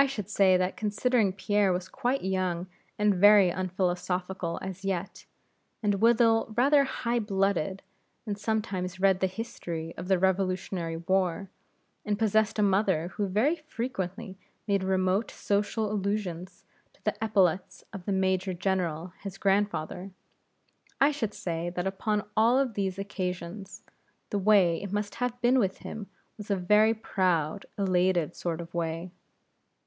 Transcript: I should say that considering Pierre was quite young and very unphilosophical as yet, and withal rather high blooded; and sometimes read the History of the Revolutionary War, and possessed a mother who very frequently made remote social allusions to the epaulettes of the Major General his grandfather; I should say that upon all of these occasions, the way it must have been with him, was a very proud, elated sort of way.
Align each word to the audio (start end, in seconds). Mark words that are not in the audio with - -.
I 0.00 0.06
should 0.06 0.30
say 0.30 0.56
that 0.56 0.76
considering 0.76 1.32
Pierre 1.32 1.72
was 1.72 1.88
quite 1.88 2.22
young 2.22 2.68
and 3.00 3.16
very 3.16 3.50
unphilosophical 3.50 4.60
as 4.62 4.84
yet, 4.84 5.24
and 5.82 6.00
withal 6.00 6.54
rather 6.56 6.84
high 6.84 7.18
blooded; 7.18 7.82
and 8.24 8.38
sometimes 8.38 9.00
read 9.00 9.18
the 9.18 9.26
History 9.26 9.92
of 9.96 10.06
the 10.06 10.16
Revolutionary 10.16 10.98
War, 10.98 11.50
and 12.04 12.16
possessed 12.16 12.60
a 12.60 12.62
mother 12.62 13.08
who 13.16 13.26
very 13.26 13.56
frequently 13.56 14.38
made 14.68 14.84
remote 14.84 15.32
social 15.32 15.90
allusions 15.90 16.64
to 16.92 17.02
the 17.02 17.16
epaulettes 17.20 17.82
of 17.92 18.04
the 18.04 18.12
Major 18.12 18.54
General 18.54 19.12
his 19.24 19.36
grandfather; 19.36 20.12
I 21.00 21.10
should 21.10 21.34
say 21.34 21.70
that 21.70 21.88
upon 21.88 22.22
all 22.36 22.56
of 22.60 22.74
these 22.74 23.00
occasions, 23.00 23.82
the 24.30 24.38
way 24.38 24.80
it 24.80 24.92
must 24.92 25.16
have 25.16 25.40
been 25.40 25.58
with 25.58 25.78
him, 25.78 26.06
was 26.36 26.52
a 26.52 26.56
very 26.56 26.94
proud, 26.94 27.66
elated 27.76 28.36
sort 28.36 28.60
of 28.60 28.72
way. 28.72 29.10